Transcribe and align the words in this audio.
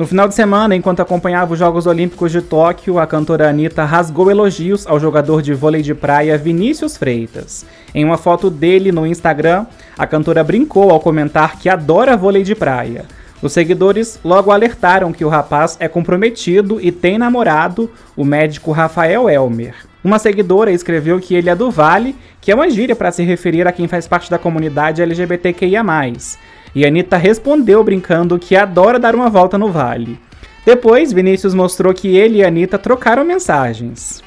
No 0.00 0.06
final 0.06 0.26
de 0.26 0.34
semana, 0.34 0.74
enquanto 0.74 1.00
acompanhava 1.00 1.52
os 1.52 1.58
Jogos 1.58 1.86
Olímpicos 1.86 2.32
de 2.32 2.40
Tóquio, 2.40 2.98
a 2.98 3.06
cantora 3.06 3.50
Anitta 3.50 3.84
rasgou 3.84 4.30
elogios 4.30 4.86
ao 4.86 4.98
jogador 4.98 5.42
de 5.42 5.52
vôlei 5.52 5.82
de 5.82 5.94
praia 5.94 6.38
Vinícius 6.38 6.96
Freitas. 6.96 7.66
Em 7.94 8.02
uma 8.02 8.16
foto 8.16 8.48
dele 8.48 8.90
no 8.92 9.06
Instagram, 9.06 9.66
a 9.98 10.06
cantora 10.06 10.42
brincou 10.42 10.90
ao 10.90 11.00
comentar 11.00 11.58
que 11.58 11.68
adora 11.68 12.16
vôlei 12.16 12.42
de 12.42 12.54
praia. 12.54 13.04
Os 13.42 13.52
seguidores 13.52 14.18
logo 14.24 14.50
alertaram 14.50 15.12
que 15.12 15.22
o 15.22 15.28
rapaz 15.28 15.76
é 15.78 15.86
comprometido 15.86 16.80
e 16.80 16.90
tem 16.90 17.18
namorado, 17.18 17.90
o 18.16 18.24
médico 18.24 18.72
Rafael 18.72 19.28
Elmer. 19.28 19.74
Uma 20.02 20.18
seguidora 20.18 20.72
escreveu 20.72 21.20
que 21.20 21.34
ele 21.34 21.50
é 21.50 21.54
do 21.54 21.70
Vale, 21.70 22.16
que 22.40 22.50
é 22.50 22.54
uma 22.54 22.70
gíria 22.70 22.96
para 22.96 23.12
se 23.12 23.22
referir 23.22 23.68
a 23.68 23.72
quem 23.72 23.86
faz 23.86 24.08
parte 24.08 24.30
da 24.30 24.38
comunidade 24.38 25.02
LGBTQIA. 25.02 25.82
E 26.74 26.86
Anitta 26.86 27.16
respondeu 27.16 27.82
brincando 27.82 28.38
que 28.38 28.54
adora 28.54 28.98
dar 28.98 29.14
uma 29.14 29.28
volta 29.28 29.58
no 29.58 29.70
vale. 29.70 30.18
Depois, 30.64 31.12
Vinícius 31.12 31.54
mostrou 31.54 31.92
que 31.92 32.16
ele 32.16 32.38
e 32.38 32.44
Anitta 32.44 32.78
trocaram 32.78 33.24
mensagens. 33.24 34.22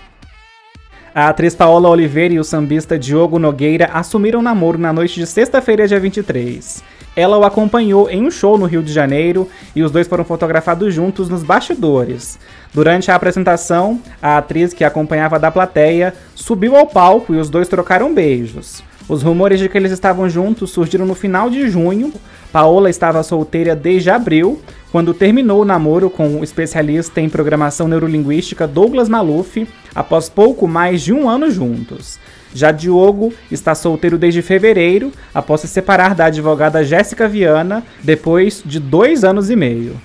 A 1.15 1.29
atriz 1.29 1.53
Paola 1.53 1.89
Oliveira 1.89 2.33
e 2.33 2.39
o 2.39 2.43
sambista 2.43 2.97
Diogo 2.97 3.37
Nogueira 3.37 3.91
assumiram 3.93 4.41
namoro 4.41 4.79
na 4.79 4.91
noite 4.91 5.19
de 5.19 5.27
sexta-feira, 5.27 5.87
dia 5.87 5.99
23. 5.99 6.83
Ela 7.15 7.37
o 7.37 7.43
acompanhou 7.45 8.09
em 8.09 8.25
um 8.25 8.31
show 8.31 8.57
no 8.57 8.65
Rio 8.65 8.81
de 8.81 8.91
Janeiro 8.91 9.47
e 9.75 9.83
os 9.83 9.91
dois 9.91 10.07
foram 10.07 10.25
fotografados 10.25 10.91
juntos 10.91 11.29
nos 11.29 11.43
bastidores. 11.43 12.39
Durante 12.73 13.11
a 13.11 13.15
apresentação, 13.15 14.01
a 14.19 14.37
atriz 14.37 14.73
que 14.73 14.83
acompanhava 14.83 15.37
da 15.37 15.51
plateia 15.51 16.15
subiu 16.33 16.75
ao 16.75 16.87
palco 16.87 17.31
e 17.35 17.37
os 17.37 17.47
dois 17.47 17.67
trocaram 17.67 18.11
beijos. 18.11 18.83
Os 19.07 19.21
rumores 19.21 19.59
de 19.59 19.67
que 19.67 19.77
eles 19.77 19.91
estavam 19.91 20.29
juntos 20.29 20.71
surgiram 20.71 21.05
no 21.05 21.13
final 21.13 21.49
de 21.49 21.69
junho. 21.69 22.13
Paola 22.51 22.89
estava 22.89 23.21
solteira 23.23 23.75
desde 23.75 24.09
abril, 24.09 24.61
quando 24.91 25.13
terminou 25.13 25.61
o 25.61 25.65
namoro 25.65 26.09
com 26.09 26.39
o 26.39 26.43
especialista 26.43 27.19
em 27.19 27.27
programação 27.27 27.87
neurolinguística 27.87 28.67
Douglas 28.67 29.09
Maluf, 29.09 29.67
após 29.93 30.29
pouco 30.29 30.67
mais 30.67 31.01
de 31.01 31.11
um 31.11 31.27
ano 31.27 31.49
juntos. 31.51 32.19
Já 32.53 32.71
Diogo 32.71 33.33
está 33.51 33.73
solteiro 33.73 34.17
desde 34.17 34.41
fevereiro, 34.41 35.11
após 35.33 35.61
se 35.61 35.67
separar 35.67 36.13
da 36.13 36.25
advogada 36.25 36.83
Jéssica 36.83 37.27
Viana, 37.27 37.83
depois 38.03 38.61
de 38.63 38.79
dois 38.79 39.23
anos 39.23 39.49
e 39.49 39.55
meio. 39.55 39.99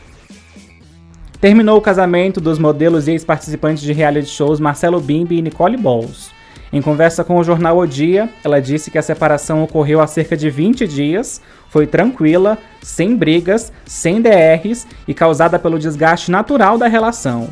Terminou 1.41 1.78
o 1.78 1.82
casamento 1.82 2.41
dos 2.41 2.58
modelos 2.58 3.06
e 3.06 3.12
ex-participantes 3.12 3.82
de 3.82 3.92
reality 3.92 4.28
shows 4.28 4.58
Marcelo 4.58 5.00
Bimbi 5.00 5.36
e 5.36 5.42
Nicole 5.42 5.76
Balls. 5.76 6.38
Em 6.70 6.83
conversa 6.83 7.24
com 7.24 7.36
o 7.36 7.44
jornal 7.44 7.78
O 7.78 7.86
Dia, 7.86 8.28
ela 8.44 8.61
disse 8.61 8.91
que 8.91 8.98
a 8.98 9.02
separação 9.02 9.62
ocorreu 9.62 10.00
há 10.00 10.06
cerca 10.06 10.36
de 10.36 10.50
20 10.50 10.86
dias, 10.86 11.41
foi 11.70 11.86
tranquila, 11.86 12.58
sem 12.83 13.16
brigas, 13.16 13.72
sem 13.86 14.20
DRs 14.20 14.86
e 15.06 15.14
causada 15.14 15.58
pelo 15.58 15.78
desgaste 15.78 16.30
natural 16.30 16.77
da 16.77 16.86
relação. 16.86 17.48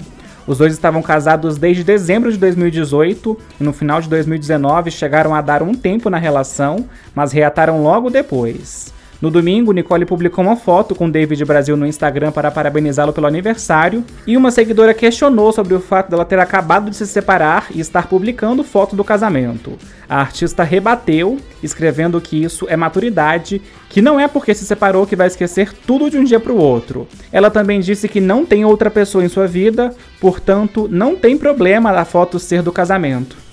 Os 0.47 0.59
dois 0.59 0.73
estavam 0.73 1.03
casados 1.03 1.57
desde 1.57 1.83
dezembro 1.83 2.31
de 2.31 2.39
2018 2.39 3.39
e 3.61 3.65
no 3.65 3.73
final 3.73 4.01
de 4.01 4.09
2019 4.09 4.91
chegaram 4.91 5.35
a 5.35 5.41
dar 5.41 5.63
um 5.63 5.75
tempo 5.75 6.09
na 6.11 6.19
relação, 6.19 6.87
mas 7.15 7.33
reataram 7.33 7.83
logo 7.83 8.11
depois. 8.11 8.95
No 9.21 9.31
domingo, 9.31 9.73
Nicole 9.73 10.05
publicou 10.05 10.45
uma 10.45 10.57
foto 10.57 10.95
com 10.95 11.09
David 11.09 11.43
Brasil 11.47 11.75
no 11.75 11.87
Instagram 11.87 12.31
para 12.33 12.51
parabenizá-lo 12.51 13.15
pelo 13.15 13.27
aniversário, 13.27 14.05
e 14.27 14.37
uma 14.37 14.51
seguidora 14.51 14.93
questionou 14.93 15.53
sobre 15.53 15.73
o 15.73 15.81
fato 15.81 16.11
dela 16.11 16.25
ter 16.25 16.39
acabado 16.39 16.91
de 16.91 16.97
se 16.97 17.07
separar 17.07 17.69
e 17.75 17.81
estar 17.81 18.09
publicando 18.09 18.63
foto 18.63 18.95
do 18.95 19.03
casamento. 19.03 19.73
A 20.07 20.21
artista 20.21 20.63
rebateu, 20.63 21.39
escrevendo 21.63 22.21
que 22.21 22.45
isso 22.45 22.67
é 22.69 22.77
maturidade, 22.77 23.63
que 23.89 24.03
não 24.03 24.21
é 24.21 24.29
porque 24.29 24.55
se 24.55 24.67
separou 24.67 25.07
que 25.07 25.17
vai 25.17 25.29
esquecer 25.29 25.73
tudo 25.87 26.11
de 26.11 26.19
um 26.19 26.25
dia 26.25 26.39
para 26.39 26.53
o 26.53 26.59
outro. 26.59 27.09
Ela 27.33 27.51
também 27.51 27.81
disse 27.81 28.09
que 28.09 28.21
não 28.21 28.45
tem 28.45 28.67
outra 28.67 28.91
pessoa 28.91 29.25
em 29.25 29.29
sua 29.29 29.47
vida, 29.47 29.95
portanto, 30.21 30.87
não 30.91 31.17
tem 31.17 31.39
problema 31.39 31.91
a 31.91 32.05
foto 32.05 32.39
ser 32.39 32.61
do 32.61 32.71
casamento. 32.71 33.46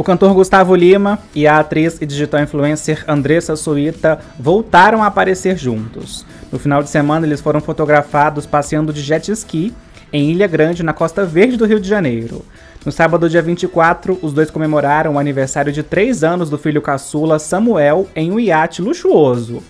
O 0.00 0.02
cantor 0.02 0.32
Gustavo 0.32 0.74
Lima 0.74 1.18
e 1.34 1.46
a 1.46 1.58
atriz 1.58 2.00
e 2.00 2.06
digital 2.06 2.40
influencer 2.40 3.04
Andressa 3.06 3.54
Suíta 3.54 4.18
voltaram 4.38 5.02
a 5.02 5.06
aparecer 5.08 5.58
juntos. 5.58 6.24
No 6.50 6.58
final 6.58 6.82
de 6.82 6.88
semana, 6.88 7.26
eles 7.26 7.42
foram 7.42 7.60
fotografados 7.60 8.46
passeando 8.46 8.94
de 8.94 9.02
jet 9.02 9.30
ski 9.30 9.74
em 10.10 10.30
Ilha 10.30 10.46
Grande, 10.46 10.82
na 10.82 10.94
costa 10.94 11.22
verde 11.26 11.58
do 11.58 11.66
Rio 11.66 11.78
de 11.78 11.86
Janeiro. 11.86 12.42
No 12.82 12.90
sábado, 12.90 13.28
dia 13.28 13.42
24, 13.42 14.18
os 14.22 14.32
dois 14.32 14.50
comemoraram 14.50 15.16
o 15.16 15.18
aniversário 15.18 15.70
de 15.70 15.82
3 15.82 16.24
anos 16.24 16.48
do 16.48 16.56
filho 16.56 16.80
caçula 16.80 17.38
Samuel 17.38 18.08
em 18.16 18.32
um 18.32 18.40
iate 18.40 18.80
luxuoso. 18.80 19.62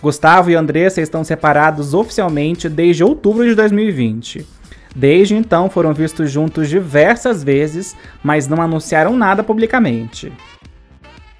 Gustavo 0.00 0.48
e 0.48 0.54
Andressa 0.54 1.00
estão 1.00 1.24
separados 1.24 1.92
oficialmente 1.92 2.68
desde 2.68 3.02
outubro 3.02 3.44
de 3.44 3.56
2020. 3.56 4.46
Desde 4.94 5.34
então 5.34 5.70
foram 5.70 5.94
vistos 5.94 6.30
juntos 6.30 6.68
diversas 6.68 7.42
vezes, 7.42 7.96
mas 8.22 8.46
não 8.46 8.62
anunciaram 8.62 9.16
nada 9.16 9.42
publicamente. 9.42 10.32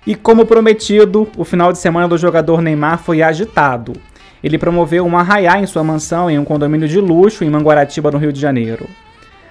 E 0.07 0.15
como 0.15 0.47
prometido, 0.47 1.29
o 1.37 1.45
final 1.45 1.73
de 1.73 1.79
semana 1.79 2.09
do 2.09 2.19
jogador 2.19 2.61
Neymar 2.61 2.99
foi 2.99 3.23
agitado. 3.23 3.93
Ele 4.43 4.59
promoveu 4.59 5.07
um 5.07 5.17
arraiá 5.17 5.61
em 5.61 5.67
sua 5.67 5.85
mansão 5.85 6.29
em 6.29 6.39
um 6.39 6.45
condomínio 6.45 6.89
de 6.89 6.99
luxo 6.99 7.45
em 7.45 7.51
Manguaratiba, 7.51 8.11
no 8.11 8.19
Rio 8.19 8.33
de 8.33 8.41
Janeiro. 8.41 8.89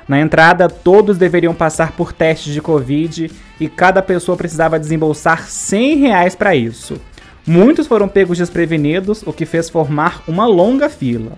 Na 0.08 0.20
entrada, 0.20 0.68
todos 0.68 1.18
deveriam 1.18 1.54
passar 1.54 1.94
por 1.94 2.12
testes 2.12 2.54
de 2.54 2.60
Covid 2.60 3.32
e 3.60 3.70
cada 3.70 4.02
pessoa 4.02 4.36
precisava 4.36 4.80
desembolsar 4.80 5.48
100 5.48 5.96
reais 5.98 6.36
para 6.36 6.54
isso. 6.54 7.00
Muitos 7.48 7.88
foram 7.88 8.10
pegos 8.10 8.38
desprevenidos, 8.38 9.24
o 9.26 9.32
que 9.32 9.46
fez 9.46 9.70
formar 9.70 10.22
uma 10.28 10.46
longa 10.46 10.90
fila. 10.90 11.32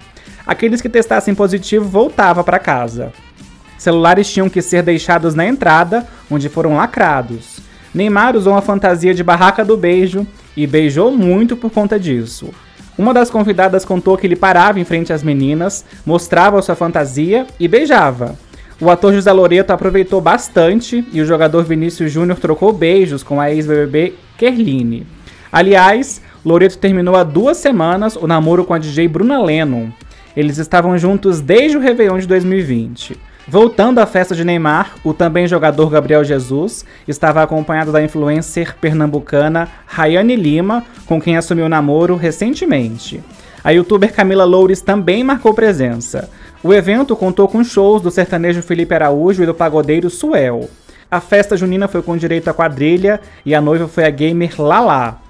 Aqueles 0.45 0.81
que 0.81 0.89
testassem 0.89 1.33
positivo 1.33 1.85
voltavam 1.85 2.43
para 2.43 2.59
casa. 2.59 3.13
Celulares 3.77 4.31
tinham 4.31 4.49
que 4.49 4.61
ser 4.61 4.83
deixados 4.83 5.35
na 5.35 5.45
entrada, 5.45 6.07
onde 6.29 6.49
foram 6.49 6.75
lacrados. 6.75 7.59
Neymar 7.93 8.35
usou 8.35 8.53
uma 8.53 8.61
fantasia 8.61 9.13
de 9.13 9.23
barraca 9.23 9.63
do 9.63 9.77
beijo 9.77 10.25
e 10.55 10.65
beijou 10.65 11.11
muito 11.11 11.55
por 11.55 11.71
conta 11.71 11.99
disso. 11.99 12.53
Uma 12.97 13.13
das 13.13 13.29
convidadas 13.29 13.83
contou 13.83 14.17
que 14.17 14.27
ele 14.27 14.35
parava 14.35 14.79
em 14.79 14.83
frente 14.83 15.11
às 15.11 15.23
meninas, 15.23 15.83
mostrava 16.05 16.61
sua 16.61 16.75
fantasia 16.75 17.47
e 17.59 17.67
beijava. 17.67 18.37
O 18.79 18.89
ator 18.89 19.13
José 19.13 19.31
Loreto 19.31 19.71
aproveitou 19.71 20.19
bastante 20.19 21.05
e 21.11 21.21
o 21.21 21.25
jogador 21.25 21.63
Vinícius 21.63 22.11
Júnior 22.11 22.37
trocou 22.39 22.73
beijos 22.73 23.23
com 23.23 23.39
a 23.39 23.51
ex-BBB 23.51 24.13
Kerline. 24.37 25.07
Aliás, 25.51 26.21
Loreto 26.43 26.77
terminou 26.77 27.15
há 27.15 27.23
duas 27.23 27.57
semanas 27.57 28.15
o 28.15 28.27
namoro 28.27 28.65
com 28.65 28.73
a 28.73 28.77
DJ 28.77 29.07
Bruna 29.07 29.41
Lennon. 29.41 29.89
Eles 30.35 30.57
estavam 30.57 30.97
juntos 30.97 31.41
desde 31.41 31.77
o 31.77 31.79
Réveillon 31.79 32.17
de 32.17 32.27
2020. 32.27 33.17
Voltando 33.47 33.99
à 33.99 34.05
festa 34.05 34.33
de 34.33 34.43
Neymar, 34.43 34.95
o 35.03 35.13
também 35.13 35.47
jogador 35.47 35.89
Gabriel 35.89 36.23
Jesus 36.23 36.85
estava 37.07 37.43
acompanhado 37.43 37.91
da 37.91 38.01
influencer 38.01 38.75
pernambucana 38.79 39.67
Rayane 39.85 40.35
Lima, 40.35 40.85
com 41.05 41.21
quem 41.21 41.35
assumiu 41.35 41.67
namoro 41.67 42.15
recentemente. 42.15 43.21
A 43.63 43.71
youtuber 43.71 44.13
Camila 44.13 44.45
Loures 44.45 44.81
também 44.81 45.23
marcou 45.23 45.53
presença. 45.53 46.29
O 46.63 46.73
evento 46.73 47.15
contou 47.15 47.47
com 47.47 47.63
shows 47.63 48.01
do 48.01 48.09
sertanejo 48.09 48.61
Felipe 48.61 48.95
Araújo 48.95 49.43
e 49.43 49.45
do 49.45 49.53
pagodeiro 49.53 50.09
Suel. 50.09 50.69
A 51.11 51.19
festa 51.19 51.55
junina 51.55 51.87
foi 51.87 52.01
com 52.01 52.17
direito 52.17 52.47
à 52.47 52.53
quadrilha 52.53 53.21
e 53.45 53.53
a 53.53 53.61
noiva 53.61 53.87
foi 53.87 54.05
a 54.05 54.09
gamer 54.09 54.59
Lala. 54.59 55.22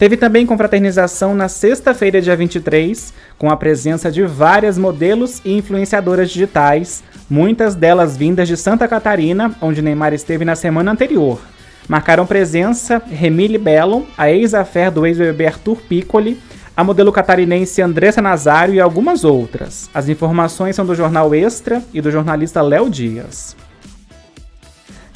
Teve 0.00 0.16
também 0.16 0.46
confraternização 0.46 1.34
na 1.34 1.46
sexta-feira, 1.46 2.22
dia 2.22 2.34
23, 2.34 3.12
com 3.36 3.50
a 3.50 3.56
presença 3.56 4.10
de 4.10 4.22
várias 4.22 4.78
modelos 4.78 5.42
e 5.44 5.52
influenciadoras 5.52 6.30
digitais, 6.30 7.04
muitas 7.28 7.74
delas 7.74 8.16
vindas 8.16 8.48
de 8.48 8.56
Santa 8.56 8.88
Catarina, 8.88 9.54
onde 9.60 9.82
Neymar 9.82 10.14
esteve 10.14 10.42
na 10.42 10.56
semana 10.56 10.90
anterior. 10.90 11.38
Marcaram 11.86 12.24
presença 12.24 13.02
Remile 13.10 13.58
Bellon, 13.58 14.04
a 14.16 14.30
ex-affair 14.30 14.90
do 14.90 15.04
ex-bebê 15.04 15.48
Arthur 15.48 15.76
Piccoli, 15.86 16.40
a 16.74 16.82
modelo 16.82 17.12
catarinense 17.12 17.82
Andressa 17.82 18.22
Nazário 18.22 18.72
e 18.72 18.80
algumas 18.80 19.22
outras. 19.22 19.90
As 19.92 20.08
informações 20.08 20.76
são 20.76 20.86
do 20.86 20.94
jornal 20.94 21.34
Extra 21.34 21.82
e 21.92 22.00
do 22.00 22.10
jornalista 22.10 22.62
Léo 22.62 22.88
Dias. 22.88 23.54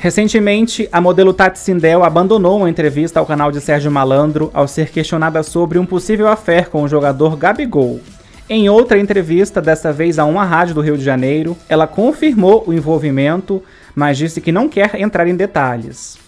Recentemente, 0.05 0.87
a 0.93 1.01
modelo 1.01 1.33
Tati 1.33 1.59
Sindel 1.59 2.05
abandonou 2.05 2.59
uma 2.59 2.69
entrevista 2.69 3.19
ao 3.19 3.25
canal 3.25 3.51
de 3.51 3.59
Sérgio 3.59 3.91
Malandro 3.91 4.51
ao 4.53 4.69
ser 4.69 4.91
questionada 4.91 5.43
sobre 5.43 5.79
um 5.79 5.87
possível 5.87 6.29
affair 6.29 6.69
com 6.69 6.83
o 6.83 6.89
jogador 6.89 7.39
Gabigol. 7.39 8.03
Em 8.47 8.69
outra 8.69 8.99
entrevista, 8.99 9.63
desta 9.63 9.95
vez 9.95 10.19
a 10.19 10.27
uma 10.27 10.45
rádio 10.45 10.75
do 10.75 10.83
Rio 10.83 10.99
de 10.99 11.03
Janeiro, 11.03 11.57
ela 11.71 11.87
confirmou 11.87 12.65
o 12.67 12.75
envolvimento, 12.75 13.63
mas 13.95 14.19
disse 14.19 14.43
que 14.43 14.53
não 14.53 14.69
quer 14.69 14.95
entrar 15.01 15.27
em 15.27 15.35
detalhes. 15.35 16.19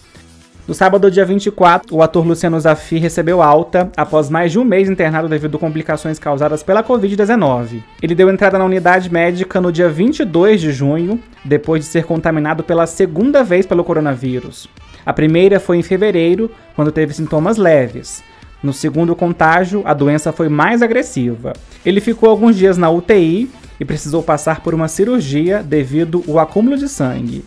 No 0.67 0.73
sábado, 0.73 1.09
dia 1.09 1.23
24, 1.23 1.95
o 1.95 2.01
ator 2.01 2.27
Luciano 2.27 2.59
Zafir 2.59 3.01
recebeu 3.01 3.41
alta 3.41 3.89
após 3.95 4.29
mais 4.29 4.51
de 4.51 4.59
um 4.59 4.65
mês 4.65 4.89
internado 4.89 5.29
devido 5.29 5.55
a 5.55 5.59
complicações 5.61 6.19
causadas 6.19 6.61
pela 6.61 6.83
Covid-19. 6.83 7.81
Ele 8.01 8.13
deu 8.13 8.29
entrada 8.29 8.59
na 8.59 8.65
unidade 8.65 9.09
médica 9.09 9.61
no 9.61 9.71
dia 9.71 9.87
22 9.87 10.59
de 10.59 10.73
junho, 10.73 11.21
depois 11.45 11.85
de 11.85 11.89
ser 11.89 12.03
contaminado 12.03 12.65
pela 12.65 12.85
segunda 12.85 13.45
vez 13.45 13.65
pelo 13.65 13.81
coronavírus. 13.81 14.67
A 15.05 15.13
primeira 15.13 15.57
foi 15.57 15.77
em 15.77 15.83
fevereiro, 15.83 16.51
quando 16.75 16.91
teve 16.91 17.13
sintomas 17.13 17.55
leves. 17.55 18.21
No 18.61 18.73
segundo 18.73 19.15
contágio, 19.15 19.83
a 19.85 19.93
doença 19.93 20.33
foi 20.33 20.49
mais 20.49 20.81
agressiva. 20.81 21.53
Ele 21.85 22.01
ficou 22.01 22.29
alguns 22.29 22.57
dias 22.57 22.77
na 22.77 22.89
UTI 22.89 23.49
e 23.79 23.85
precisou 23.85 24.21
passar 24.21 24.59
por 24.59 24.73
uma 24.73 24.89
cirurgia 24.89 25.63
devido 25.63 26.25
ao 26.27 26.39
acúmulo 26.39 26.75
de 26.75 26.89
sangue. 26.89 27.45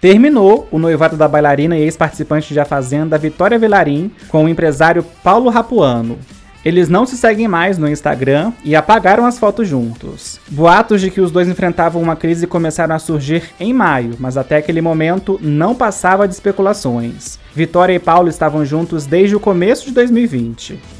Terminou 0.00 0.68
o 0.70 0.78
noivado 0.78 1.16
da 1.16 1.26
bailarina 1.26 1.76
e 1.76 1.82
ex-participante 1.82 2.54
de 2.54 2.60
A 2.60 2.64
Fazenda 2.64 3.18
Vitória 3.18 3.58
Velarim 3.58 4.12
com 4.28 4.44
o 4.44 4.48
empresário 4.48 5.04
Paulo 5.24 5.50
Rapuano. 5.50 6.18
Eles 6.64 6.88
não 6.88 7.06
se 7.06 7.16
seguem 7.16 7.48
mais 7.48 7.78
no 7.78 7.88
Instagram 7.88 8.52
e 8.64 8.76
apagaram 8.76 9.24
as 9.24 9.38
fotos 9.38 9.66
juntos. 9.66 10.38
Boatos 10.48 11.00
de 11.00 11.10
que 11.10 11.20
os 11.20 11.30
dois 11.30 11.48
enfrentavam 11.48 12.00
uma 12.00 12.14
crise 12.14 12.46
começaram 12.46 12.94
a 12.94 12.98
surgir 12.98 13.50
em 13.58 13.72
maio, 13.72 14.16
mas 14.20 14.36
até 14.36 14.56
aquele 14.56 14.80
momento 14.80 15.38
não 15.42 15.74
passava 15.74 16.28
de 16.28 16.34
especulações. 16.34 17.38
Vitória 17.54 17.94
e 17.94 17.98
Paulo 17.98 18.28
estavam 18.28 18.64
juntos 18.64 19.06
desde 19.06 19.34
o 19.34 19.40
começo 19.40 19.86
de 19.86 19.92
2020. 19.92 20.97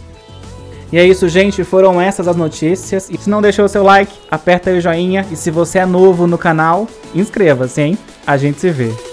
E 0.92 0.98
é 0.98 1.04
isso, 1.04 1.28
gente. 1.28 1.64
Foram 1.64 2.00
essas 2.00 2.28
as 2.28 2.36
notícias. 2.36 3.08
E 3.10 3.18
se 3.18 3.28
não 3.28 3.42
deixou 3.42 3.64
o 3.64 3.68
seu 3.68 3.82
like, 3.82 4.12
aperta 4.30 4.70
aí 4.70 4.78
o 4.78 4.80
joinha. 4.80 5.26
E 5.30 5.36
se 5.36 5.50
você 5.50 5.78
é 5.78 5.86
novo 5.86 6.26
no 6.26 6.38
canal, 6.38 6.86
inscreva-se, 7.14 7.80
hein? 7.80 7.98
A 8.26 8.36
gente 8.36 8.60
se 8.60 8.70
vê. 8.70 9.07